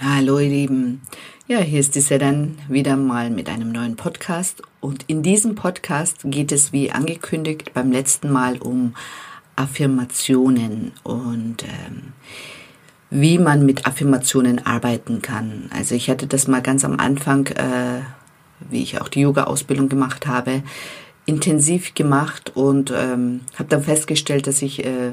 [0.00, 1.00] Hallo ihr Lieben.
[1.46, 4.62] Ja, hier ist die Sedan wieder mal mit einem neuen Podcast.
[4.80, 8.94] Und in diesem Podcast geht es wie angekündigt beim letzten Mal um
[9.56, 12.12] Affirmationen und ähm,
[13.08, 15.70] wie man mit Affirmationen arbeiten kann.
[15.74, 18.02] Also ich hatte das mal ganz am Anfang, äh,
[18.68, 20.62] wie ich auch die Yoga-Ausbildung gemacht habe,
[21.24, 25.12] intensiv gemacht und ähm, habe dann festgestellt, dass ich äh,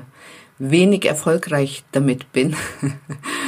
[0.58, 2.56] wenig erfolgreich damit bin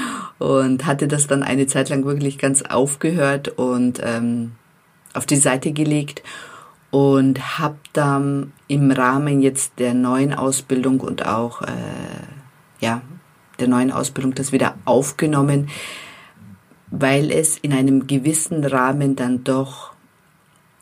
[0.42, 4.54] und hatte das dann eine Zeit lang wirklich ganz aufgehört und ähm,
[5.14, 6.24] auf die Seite gelegt
[6.90, 11.68] und habe dann im Rahmen jetzt der neuen Ausbildung und auch äh,
[12.80, 13.02] ja
[13.60, 15.70] der neuen Ausbildung das wieder aufgenommen,
[16.90, 19.92] weil es in einem gewissen Rahmen dann doch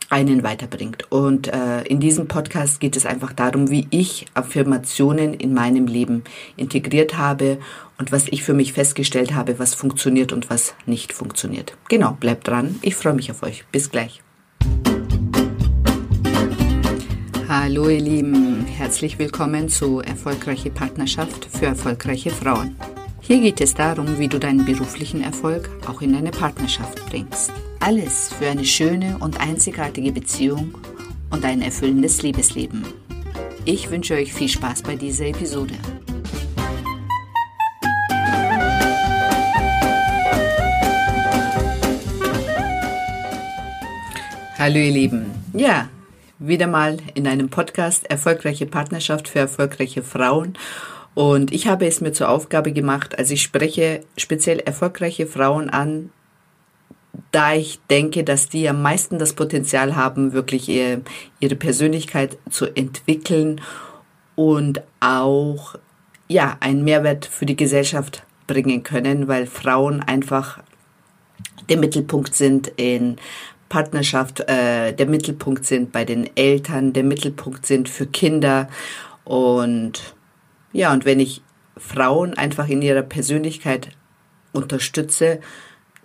[0.10, 1.12] einen weiterbringt.
[1.12, 6.24] Und äh, in diesem Podcast geht es einfach darum, wie ich Affirmationen in meinem Leben
[6.56, 7.60] integriert habe
[8.00, 11.78] und was ich für mich festgestellt habe, was funktioniert und was nicht funktioniert.
[11.90, 12.80] Genau, bleibt dran.
[12.82, 13.66] Ich freue mich auf euch.
[13.72, 14.24] Bis gleich.
[17.48, 22.76] Hallo ihr Lieben, herzlich willkommen zu Erfolgreiche Partnerschaft für erfolgreiche Frauen.
[23.22, 27.52] Hier geht es darum, wie du deinen beruflichen Erfolg auch in deine Partnerschaft bringst.
[27.80, 30.76] Alles für eine schöne und einzigartige Beziehung
[31.32, 32.86] und ein erfüllendes Liebesleben.
[33.66, 35.76] Ich wünsche euch viel Spaß bei dieser Episode.
[44.60, 45.32] Hallo ihr Lieben.
[45.54, 45.88] Ja,
[46.38, 50.58] wieder mal in einem Podcast Erfolgreiche Partnerschaft für erfolgreiche Frauen.
[51.14, 56.10] Und ich habe es mir zur Aufgabe gemacht, also ich spreche speziell erfolgreiche Frauen an,
[57.32, 61.04] da ich denke, dass die am meisten das Potenzial haben, wirklich ihr,
[61.40, 63.62] ihre Persönlichkeit zu entwickeln
[64.36, 65.76] und auch
[66.28, 70.60] ja einen Mehrwert für die Gesellschaft bringen können, weil Frauen einfach
[71.70, 73.16] der Mittelpunkt sind in
[73.70, 78.68] Partnerschaft, äh, der Mittelpunkt sind bei den Eltern, der Mittelpunkt sind für Kinder
[79.24, 80.16] und
[80.74, 81.42] ja und wenn ich
[81.78, 83.90] Frauen einfach in ihrer Persönlichkeit
[84.52, 85.40] unterstütze,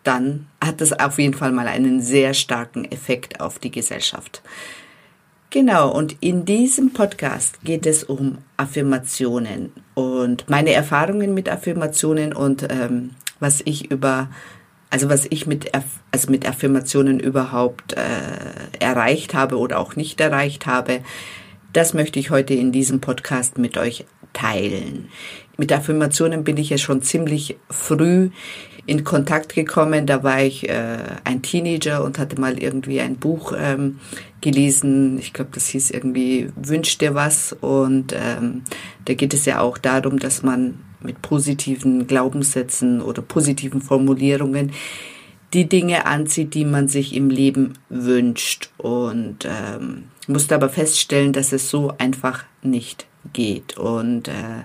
[0.05, 4.43] dann hat das auf jeden Fall mal einen sehr starken Effekt auf die Gesellschaft.
[5.51, 12.67] Genau, und in diesem Podcast geht es um Affirmationen und meine Erfahrungen mit Affirmationen und
[12.71, 14.29] ähm, was ich über,
[14.95, 15.73] also was ich mit,
[16.13, 21.01] also mit Affirmationen überhaupt äh, erreicht habe oder auch nicht erreicht habe,
[21.73, 25.09] das möchte ich heute in diesem Podcast mit euch teilen.
[25.57, 28.31] Mit Affirmationen bin ich ja schon ziemlich früh
[28.87, 30.07] in Kontakt gekommen.
[30.07, 33.99] Da war ich äh, ein Teenager und hatte mal irgendwie ein Buch ähm,
[34.43, 35.19] gelesen.
[35.19, 37.53] Ich glaube, das hieß irgendwie Wünsch dir was.
[37.53, 38.63] Und ähm,
[39.07, 44.73] da geht es ja auch darum, dass man mit positiven Glaubenssätzen oder positiven Formulierungen
[45.53, 48.71] die Dinge anzieht, die man sich im Leben wünscht.
[48.77, 53.79] Und ähm, musste aber feststellen, dass es so einfach nicht geht.
[53.79, 54.65] Und äh,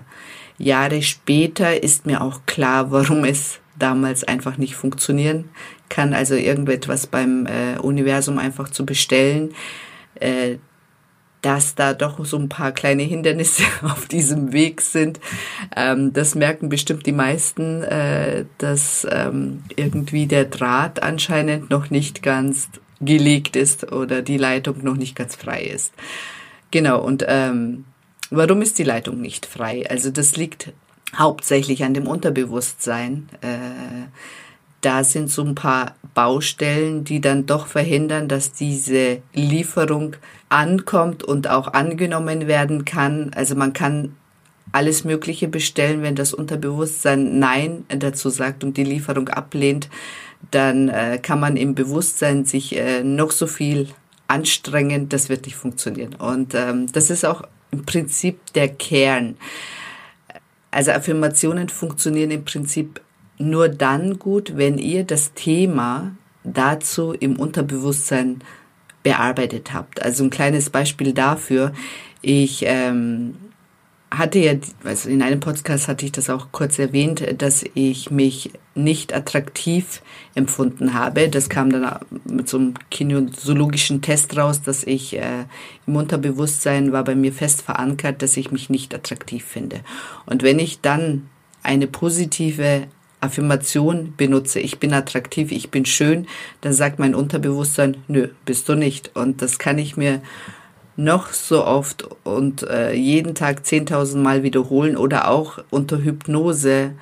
[0.58, 5.48] Jahre später ist mir auch klar, warum es damals einfach nicht funktionieren
[5.88, 6.12] kann.
[6.12, 9.54] Also irgendetwas beim äh, Universum einfach zu bestellen,
[10.16, 10.56] äh,
[11.42, 15.20] dass da doch so ein paar kleine Hindernisse auf diesem Weg sind.
[15.74, 22.22] Ähm, das merken bestimmt die meisten, äh, dass ähm, irgendwie der Draht anscheinend noch nicht
[22.22, 22.68] ganz
[23.00, 25.94] gelegt ist oder die Leitung noch nicht ganz frei ist.
[26.70, 27.86] Genau, und ähm,
[28.30, 29.88] warum ist die Leitung nicht frei?
[29.88, 30.72] Also das liegt
[31.16, 33.28] hauptsächlich an dem Unterbewusstsein.
[33.40, 34.06] Äh,
[34.82, 40.16] da sind so ein paar Baustellen, die dann doch verhindern, dass diese Lieferung
[40.48, 43.30] ankommt und auch angenommen werden kann.
[43.34, 44.16] Also man kann
[44.72, 49.88] alles Mögliche bestellen, wenn das Unterbewusstsein Nein dazu sagt und die Lieferung ablehnt,
[50.50, 53.88] dann äh, kann man im Bewusstsein sich äh, noch so viel
[54.28, 56.14] anstrengen, das wird nicht funktionieren.
[56.14, 57.42] Und ähm, das ist auch
[57.72, 59.36] im Prinzip der Kern.
[60.70, 63.00] Also Affirmationen funktionieren im Prinzip
[63.40, 66.12] nur dann gut, wenn ihr das Thema
[66.44, 68.42] dazu im Unterbewusstsein
[69.02, 70.02] bearbeitet habt.
[70.02, 71.72] Also ein kleines Beispiel dafür.
[72.22, 73.34] Ich ähm,
[74.10, 74.52] hatte ja,
[74.84, 80.02] also in einem Podcast hatte ich das auch kurz erwähnt, dass ich mich nicht attraktiv
[80.34, 81.28] empfunden habe.
[81.28, 85.44] Das kam dann mit so einem kinesiologischen Test raus, dass ich äh,
[85.86, 89.80] im Unterbewusstsein war bei mir fest verankert, dass ich mich nicht attraktiv finde.
[90.26, 91.28] Und wenn ich dann
[91.62, 92.86] eine positive
[93.20, 96.26] Affirmation benutze, ich bin attraktiv, ich bin schön,
[96.60, 99.14] dann sagt mein Unterbewusstsein, nö, bist du nicht.
[99.14, 100.22] Und das kann ich mir
[100.96, 106.92] noch so oft und äh, jeden Tag 10.000 Mal wiederholen oder auch unter Hypnose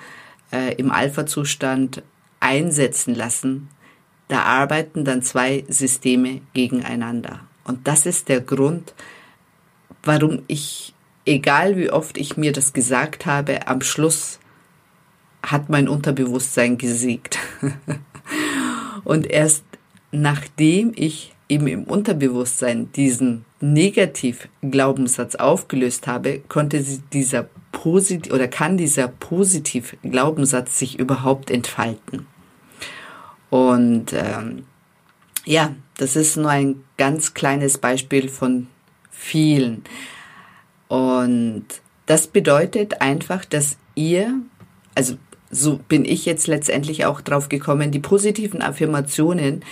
[0.53, 2.03] äh, im Alpha-Zustand
[2.41, 3.69] einsetzen lassen,
[4.29, 7.41] da arbeiten dann zwei Systeme gegeneinander.
[7.65, 8.95] Und das ist der Grund,
[10.03, 10.95] warum ich,
[11.25, 14.39] egal wie oft ich mir das gesagt habe, am Schluss
[15.51, 17.39] hat mein Unterbewusstsein gesiegt.
[19.05, 19.65] Und erst
[20.11, 29.09] nachdem ich eben im Unterbewusstsein diesen Negativ-Glaubenssatz aufgelöst habe, konnte dieser positiv oder kann dieser
[29.09, 32.27] Positiv-Glaubenssatz sich überhaupt entfalten.
[33.51, 34.65] Und ähm,
[35.45, 38.67] ja, das ist nur ein ganz kleines Beispiel von
[39.11, 39.85] vielen.
[40.89, 41.65] Und
[42.07, 44.35] das bedeutet einfach, dass ihr,
[44.95, 45.17] also
[45.51, 49.63] so bin ich jetzt letztendlich auch drauf gekommen, die positiven Affirmationen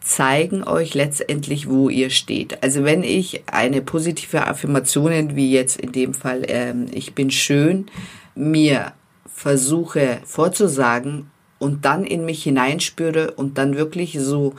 [0.00, 2.62] zeigen euch letztendlich, wo ihr steht.
[2.62, 7.86] Also wenn ich eine positive Affirmationen, wie jetzt in dem Fall, ähm, ich bin schön,
[8.34, 8.92] mir
[9.26, 14.54] versuche vorzusagen und dann in mich hineinspüre und dann wirklich so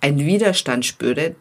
[0.00, 1.34] einen Widerstand spüre,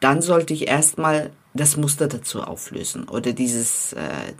[0.00, 4.32] dann sollte ich erstmal das Muster dazu auflösen oder dieses, äh,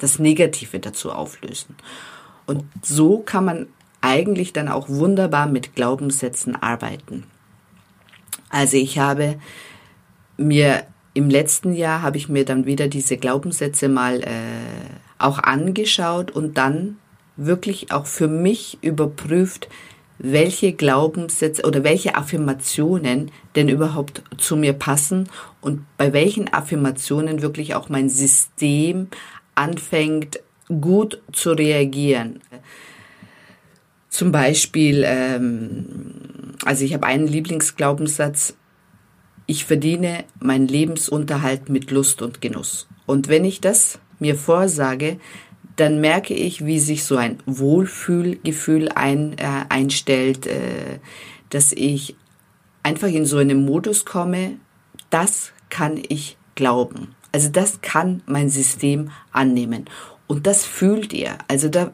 [0.00, 1.76] das Negative dazu auflösen.
[2.50, 3.66] Und so kann man
[4.00, 7.22] eigentlich dann auch wunderbar mit Glaubenssätzen arbeiten.
[8.48, 9.36] Also ich habe
[10.36, 10.82] mir
[11.14, 14.30] im letzten Jahr habe ich mir dann wieder diese Glaubenssätze mal äh,
[15.18, 16.96] auch angeschaut und dann
[17.36, 19.68] wirklich auch für mich überprüft,
[20.18, 25.28] welche Glaubenssätze oder welche Affirmationen denn überhaupt zu mir passen
[25.60, 29.06] und bei welchen Affirmationen wirklich auch mein System
[29.54, 30.40] anfängt
[30.80, 32.40] gut zu reagieren.
[34.08, 38.56] Zum Beispiel, ähm, also ich habe einen Lieblingsglaubenssatz,
[39.46, 42.88] ich verdiene meinen Lebensunterhalt mit Lust und Genuss.
[43.06, 45.18] Und wenn ich das mir vorsage,
[45.76, 50.98] dann merke ich, wie sich so ein Wohlfühlgefühl ein, äh, einstellt, äh,
[51.48, 52.16] dass ich
[52.82, 54.56] einfach in so einen Modus komme,
[55.08, 57.14] das kann ich glauben.
[57.32, 59.86] Also das kann mein System annehmen.
[60.30, 61.38] Und das fühlt ihr.
[61.48, 61.90] Also da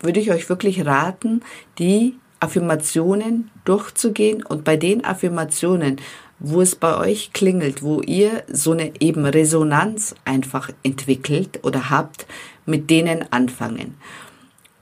[0.00, 1.42] würde ich euch wirklich raten,
[1.78, 6.00] die Affirmationen durchzugehen und bei den Affirmationen,
[6.38, 12.26] wo es bei euch klingelt, wo ihr so eine eben Resonanz einfach entwickelt oder habt,
[12.64, 13.96] mit denen anfangen.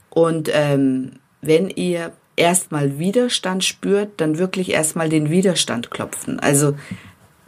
[0.09, 1.11] Und ähm,
[1.41, 6.39] wenn ihr erstmal Widerstand spürt, dann wirklich erstmal den Widerstand klopfen.
[6.39, 6.73] Also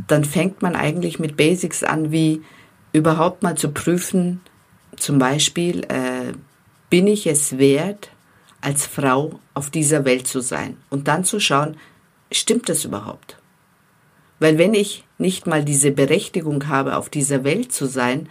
[0.06, 2.42] dann fängt man eigentlich mit Basics an, wie
[2.92, 4.42] überhaupt mal zu prüfen,
[4.98, 6.34] zum Beispiel, äh,
[6.90, 8.10] bin ich es wert,
[8.62, 10.78] als Frau auf dieser Welt zu sein?
[10.90, 11.78] Und dann zu schauen,
[12.32, 13.38] stimmt das überhaupt?
[14.40, 18.28] Weil wenn ich nicht mal diese Berechtigung habe, auf dieser Welt zu sein,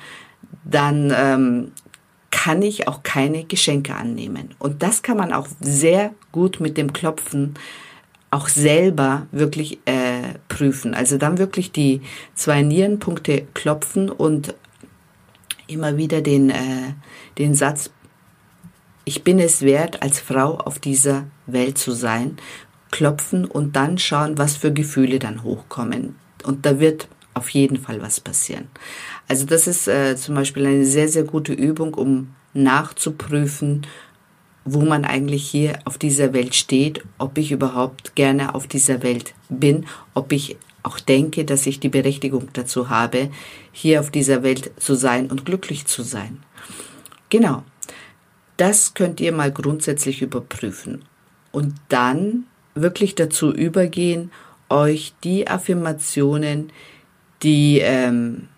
[0.64, 1.72] dann ähm,
[2.30, 4.54] kann ich auch keine Geschenke annehmen.
[4.58, 7.54] Und das kann man auch sehr gut mit dem Klopfen
[8.34, 10.92] auch selber wirklich äh, prüfen.
[10.92, 12.00] Also dann wirklich die
[12.34, 14.54] zwei Nierenpunkte klopfen und
[15.66, 16.94] immer wieder den, äh,
[17.38, 17.90] den Satz,
[19.04, 22.36] ich bin es wert, als Frau auf dieser Welt zu sein,
[22.90, 26.16] klopfen und dann schauen, was für Gefühle dann hochkommen.
[26.44, 28.68] Und da wird auf jeden Fall was passieren.
[29.28, 33.86] Also das ist äh, zum Beispiel eine sehr, sehr gute Übung, um nachzuprüfen,
[34.64, 39.34] wo man eigentlich hier auf dieser Welt steht, ob ich überhaupt gerne auf dieser Welt
[39.48, 43.30] bin, ob ich auch denke, dass ich die Berechtigung dazu habe,
[43.72, 46.42] hier auf dieser Welt zu sein und glücklich zu sein.
[47.30, 47.64] Genau.
[48.56, 51.04] Das könnt ihr mal grundsätzlich überprüfen
[51.50, 54.30] und dann wirklich dazu übergehen,
[54.68, 56.70] euch die Affirmationen,
[57.42, 58.48] die, ähm,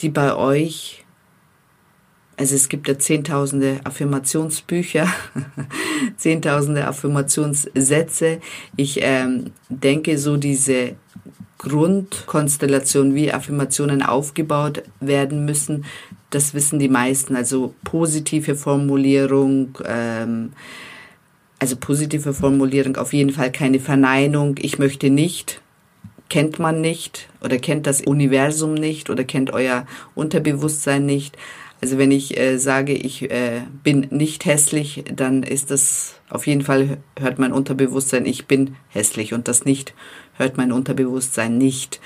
[0.00, 1.04] die bei euch
[2.38, 5.08] also es gibt ja zehntausende Affirmationsbücher,
[6.16, 8.40] zehntausende Affirmationssätze.
[8.76, 10.94] Ich ähm, denke, so diese
[11.58, 15.84] Grundkonstellation, wie Affirmationen aufgebaut werden müssen,
[16.30, 17.36] das wissen die meisten.
[17.36, 20.52] Also positive Formulierung, ähm,
[21.58, 24.54] also positive Formulierung auf jeden Fall keine Verneinung.
[24.60, 25.60] Ich möchte nicht,
[26.28, 31.36] kennt man nicht oder kennt das Universum nicht oder kennt euer Unterbewusstsein nicht.
[31.80, 36.62] Also wenn ich äh, sage, ich äh, bin nicht hässlich, dann ist das auf jeden
[36.62, 39.94] Fall hört mein Unterbewusstsein, ich bin hässlich und das nicht
[40.34, 42.00] hört mein Unterbewusstsein nicht.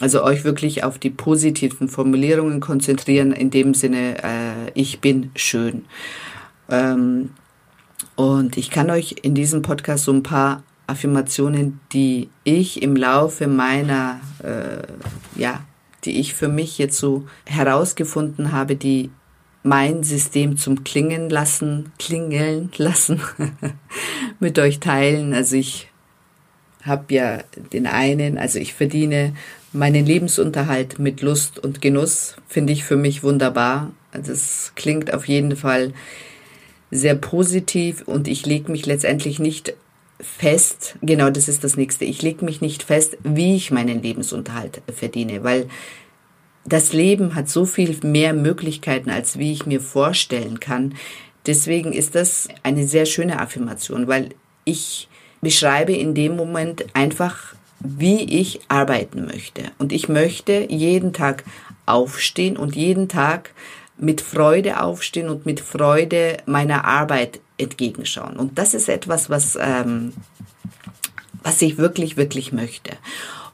[0.00, 5.84] Also euch wirklich auf die positiven Formulierungen konzentrieren, in dem Sinne, äh, ich bin schön.
[6.68, 7.30] Ähm,
[8.16, 13.46] und ich kann euch in diesem Podcast so ein paar Affirmationen, die ich im Laufe
[13.46, 14.82] meiner äh,
[15.40, 15.60] ja,
[16.04, 19.10] die ich für mich jetzt so herausgefunden habe, die
[19.62, 23.20] mein System zum Klingen lassen, klingeln lassen,
[24.40, 25.34] mit euch teilen.
[25.34, 25.88] Also ich
[26.82, 29.34] habe ja den einen, also ich verdiene
[29.72, 33.92] meinen Lebensunterhalt mit Lust und Genuss, finde ich für mich wunderbar.
[34.12, 35.92] Es klingt auf jeden Fall
[36.90, 39.74] sehr positiv und ich lege mich letztendlich nicht
[40.22, 44.80] fest, genau das ist das nächste, ich lege mich nicht fest, wie ich meinen Lebensunterhalt
[44.94, 45.68] verdiene, weil
[46.64, 50.94] das Leben hat so viel mehr Möglichkeiten, als wie ich mir vorstellen kann.
[51.46, 54.30] Deswegen ist das eine sehr schöne Affirmation, weil
[54.64, 55.08] ich
[55.40, 59.72] beschreibe in dem Moment einfach, wie ich arbeiten möchte.
[59.78, 61.42] Und ich möchte jeden Tag
[61.84, 63.50] aufstehen und jeden Tag
[63.98, 68.36] mit Freude aufstehen und mit Freude meiner Arbeit entgegenschauen.
[68.36, 70.12] Und das ist etwas, was, ähm,
[71.42, 72.92] was ich wirklich, wirklich möchte.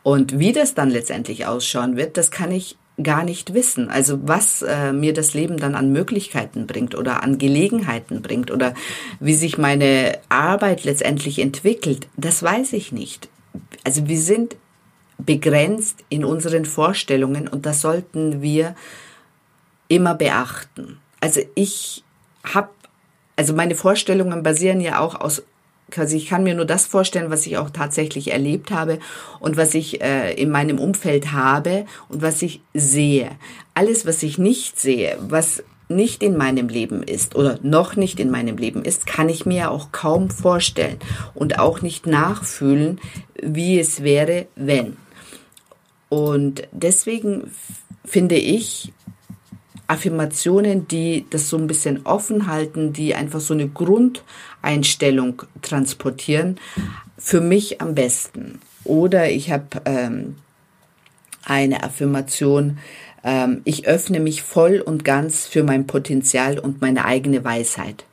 [0.02, 3.90] Und wie das dann letztendlich ausschauen wird, das kann ich gar nicht wissen.
[3.90, 8.74] Also was äh, mir das Leben dann an Möglichkeiten bringt oder an Gelegenheiten bringt oder
[9.20, 13.28] wie sich meine Arbeit letztendlich entwickelt, das weiß ich nicht.
[13.84, 14.56] Also wir sind
[15.18, 18.74] begrenzt in unseren Vorstellungen und das sollten wir
[19.88, 20.98] immer beachten.
[21.20, 22.04] Also ich
[22.44, 22.70] habe,
[23.38, 25.44] also meine Vorstellungen basieren ja auch aus
[25.90, 28.98] quasi ich kann mir nur das vorstellen, was ich auch tatsächlich erlebt habe
[29.40, 33.30] und was ich äh, in meinem Umfeld habe und was ich sehe.
[33.74, 38.30] Alles, was ich nicht sehe, was nicht in meinem Leben ist oder noch nicht in
[38.30, 40.98] meinem Leben ist, kann ich mir auch kaum vorstellen
[41.34, 43.00] und auch nicht nachfühlen,
[43.40, 44.96] wie es wäre, wenn.
[46.10, 47.52] Und deswegen
[48.04, 48.92] finde ich,
[49.88, 56.60] Affirmationen, die das so ein bisschen offen halten, die einfach so eine Grundeinstellung transportieren,
[57.16, 58.60] für mich am besten.
[58.84, 60.36] Oder ich habe ähm,
[61.44, 62.78] eine Affirmation,
[63.24, 68.04] ähm, ich öffne mich voll und ganz für mein Potenzial und meine eigene Weisheit.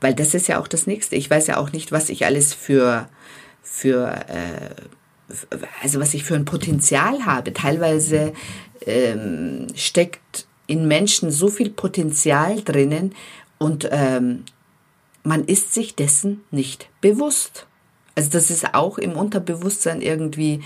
[0.00, 1.16] Weil das ist ja auch das Nächste.
[1.16, 3.08] Ich weiß ja auch nicht, was ich alles für,
[3.62, 5.32] für äh,
[5.82, 7.52] also was ich für ein Potenzial habe.
[7.52, 8.32] Teilweise
[8.86, 13.14] ähm, steckt in Menschen so viel Potenzial drinnen
[13.58, 14.44] und ähm,
[15.22, 17.66] man ist sich dessen nicht bewusst.
[18.14, 20.62] Also das ist auch im Unterbewusstsein irgendwie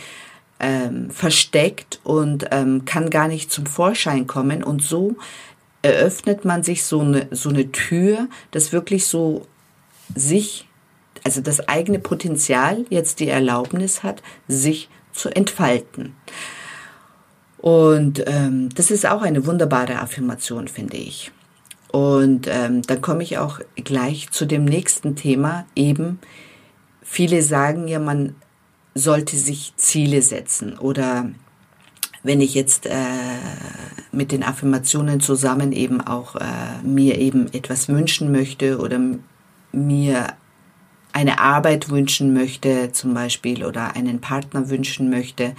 [0.60, 4.62] ähm, versteckt und ähm, kann gar nicht zum Vorschein kommen.
[4.62, 5.16] Und so
[5.82, 9.46] eröffnet man sich so eine, so eine Tür, dass wirklich so
[10.14, 10.68] sich,
[11.24, 16.14] also das eigene Potenzial jetzt die Erlaubnis hat, sich zu entfalten.
[17.60, 21.30] Und ähm, das ist auch eine wunderbare Affirmation, finde ich.
[21.92, 25.66] Und ähm, dann komme ich auch gleich zu dem nächsten Thema.
[25.76, 26.20] Eben,
[27.02, 28.34] viele sagen ja, man
[28.94, 30.78] sollte sich Ziele setzen.
[30.78, 31.30] Oder
[32.22, 32.94] wenn ich jetzt äh,
[34.10, 36.44] mit den Affirmationen zusammen eben auch äh,
[36.82, 38.98] mir eben etwas wünschen möchte oder
[39.72, 40.34] mir
[41.12, 45.54] eine Arbeit wünschen möchte zum Beispiel oder einen Partner wünschen möchte,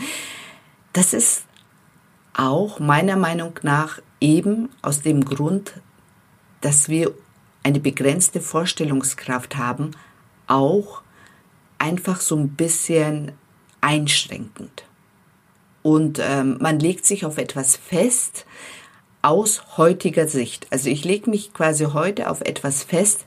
[0.94, 1.44] das ist
[2.34, 5.74] auch meiner Meinung nach eben aus dem Grund,
[6.62, 7.12] dass wir
[7.64, 9.92] eine begrenzte Vorstellungskraft haben,
[10.48, 11.02] auch
[11.78, 13.32] einfach so ein bisschen
[13.82, 14.84] einschränkend.
[15.84, 18.46] Und ähm, man legt sich auf etwas fest
[19.24, 20.68] aus heutiger Sicht.
[20.72, 23.26] Also ich lege mich quasi heute auf etwas fest,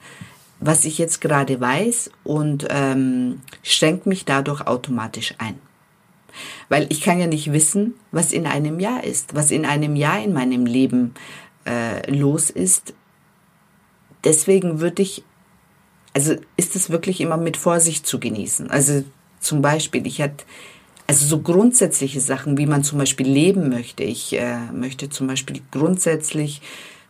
[0.60, 5.58] was ich jetzt gerade weiß und ähm, schränke mich dadurch automatisch ein.
[6.68, 10.22] Weil ich kann ja nicht wissen, was in einem Jahr ist, was in einem Jahr
[10.22, 11.14] in meinem Leben
[11.66, 12.94] äh, los ist.
[14.24, 15.22] Deswegen würde ich,
[16.14, 18.70] also ist es wirklich immer mit Vorsicht zu genießen.
[18.70, 19.04] Also
[19.40, 20.44] zum Beispiel, ich hatte,
[21.06, 24.02] also so grundsätzliche Sachen, wie man zum Beispiel leben möchte.
[24.02, 26.62] Ich äh, möchte zum Beispiel grundsätzlich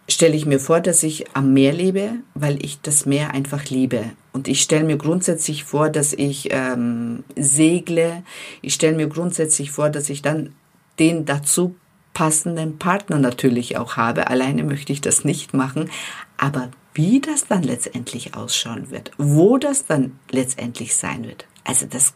[0.08, 4.04] stelle ich mir vor, dass ich am Meer lebe, weil ich das Meer einfach liebe.
[4.32, 8.22] Und ich stelle mir grundsätzlich vor, dass ich ähm, segle.
[8.60, 10.52] Ich stelle mir grundsätzlich vor, dass ich dann
[10.98, 11.74] den dazu
[12.12, 14.28] passenden Partner natürlich auch habe.
[14.28, 15.90] Alleine möchte ich das nicht machen.
[16.36, 22.14] Aber wie das dann letztendlich ausschauen wird, wo das dann letztendlich sein wird, also das,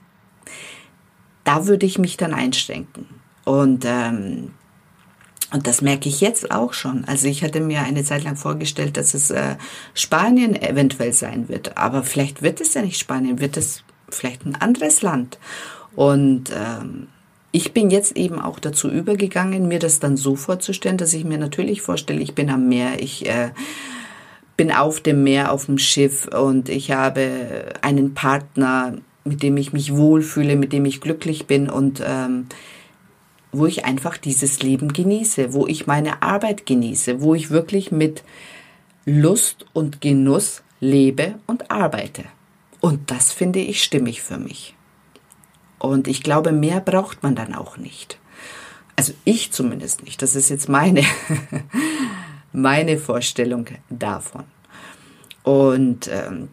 [1.45, 3.07] da würde ich mich dann einschränken.
[3.45, 4.53] Und ähm,
[5.51, 7.05] und das merke ich jetzt auch schon.
[7.07, 9.57] Also ich hatte mir eine Zeit lang vorgestellt, dass es äh,
[9.95, 11.79] Spanien eventuell sein wird.
[11.79, 15.39] Aber vielleicht wird es ja nicht Spanien, wird es vielleicht ein anderes Land.
[15.97, 17.09] Und ähm,
[17.51, 21.39] ich bin jetzt eben auch dazu übergegangen, mir das dann so vorzustellen, dass ich mir
[21.39, 23.51] natürlich vorstelle, ich bin am Meer, ich äh,
[24.57, 29.73] bin auf dem Meer, auf dem Schiff und ich habe einen Partner, mit dem ich
[29.73, 32.47] mich wohlfühle, mit dem ich glücklich bin und ähm,
[33.53, 38.23] wo ich einfach dieses Leben genieße, wo ich meine Arbeit genieße, wo ich wirklich mit
[39.05, 42.25] Lust und Genuss lebe und arbeite.
[42.81, 44.75] Und das finde ich stimmig für mich.
[45.79, 48.19] Und ich glaube, mehr braucht man dann auch nicht.
[48.97, 50.21] Also ich zumindest nicht.
[50.23, 51.05] Das ist jetzt meine,
[52.53, 54.45] meine Vorstellung davon.
[55.43, 56.49] Und ähm,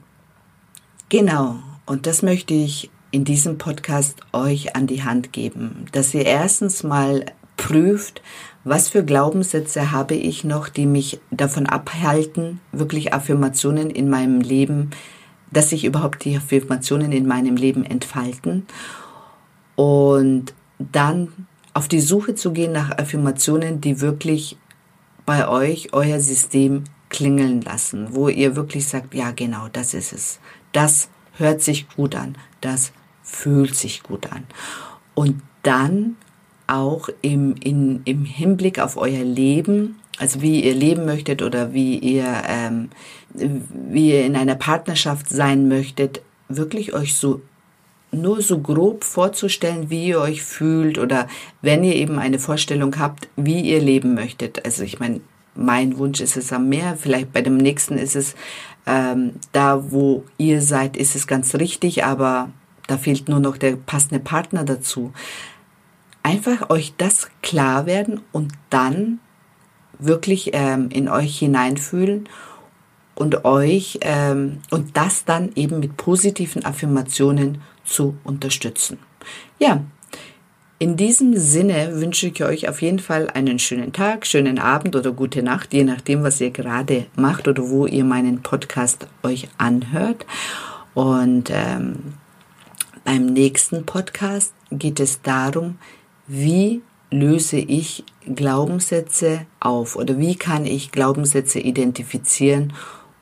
[1.09, 6.25] genau, und das möchte ich in diesem Podcast euch an die Hand geben, dass ihr
[6.25, 7.23] erstens mal
[7.55, 8.21] prüft,
[8.65, 14.89] was für Glaubenssätze habe ich noch, die mich davon abhalten, wirklich Affirmationen in meinem Leben,
[15.49, 18.65] dass sich überhaupt die Affirmationen in meinem Leben entfalten
[19.77, 24.57] und dann auf die Suche zu gehen nach Affirmationen, die wirklich
[25.25, 30.39] bei euch euer System klingeln lassen, wo ihr wirklich sagt, ja genau, das ist es.
[30.73, 31.07] Das
[31.37, 32.91] hört sich gut an, das
[33.25, 34.45] fühlt sich gut an.
[35.15, 36.15] Und dann
[36.67, 41.97] auch im, in, im Hinblick auf euer Leben, also wie ihr leben möchtet oder wie
[41.97, 42.89] ihr, ähm,
[43.33, 47.41] wie ihr in einer Partnerschaft sein möchtet, wirklich euch so
[48.11, 51.27] nur so grob vorzustellen, wie ihr euch fühlt oder
[51.61, 54.63] wenn ihr eben eine Vorstellung habt, wie ihr leben möchtet.
[54.63, 55.19] Also ich meine,
[55.53, 58.35] mein Wunsch ist es am Meer, vielleicht bei dem nächsten ist es
[58.87, 62.49] ähm, da, wo ihr seid, ist es ganz richtig, aber
[62.87, 65.13] da fehlt nur noch der passende Partner dazu.
[66.23, 69.19] Einfach euch das klar werden und dann
[69.99, 72.27] wirklich ähm, in euch hineinfühlen
[73.15, 78.99] und euch ähm, und das dann eben mit positiven Affirmationen zu unterstützen.
[79.59, 79.83] Ja,
[80.77, 85.13] in diesem Sinne wünsche ich euch auf jeden Fall einen schönen Tag, schönen Abend oder
[85.13, 90.25] gute Nacht, je nachdem, was ihr gerade macht oder wo ihr meinen Podcast euch anhört.
[90.93, 92.15] Und ähm,
[93.05, 95.77] beim nächsten Podcast geht es darum,
[96.27, 96.81] wie
[97.11, 102.73] löse ich Glaubenssätze auf oder wie kann ich Glaubenssätze identifizieren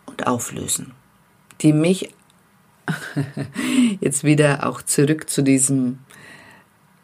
[0.07, 0.93] und auflösen,
[1.61, 2.09] die mich
[4.01, 5.99] jetzt wieder auch zurück zu diesem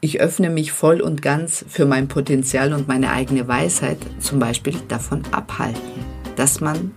[0.02, 4.76] ich öffne mich voll und ganz für mein Potenzial und meine eigene Weisheit zum Beispiel
[4.88, 5.82] davon abhalten,
[6.38, 6.92] dass man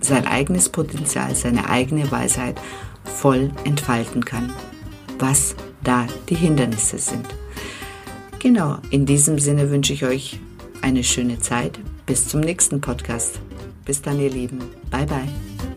[0.00, 2.60] sein eigenes Potenzial, seine eigene Weisheit
[3.04, 4.52] voll entfalten kann,
[5.24, 7.26] was da die Hindernisse sind.
[8.38, 10.38] Genau, in diesem Sinne wünsche ich euch
[10.82, 11.78] eine schöne Zeit.
[12.04, 13.40] Bis zum nächsten Podcast.
[13.86, 14.58] Bis dann, ihr Lieben.
[14.90, 15.73] Bye, bye.